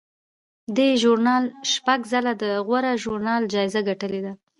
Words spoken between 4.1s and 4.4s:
ده.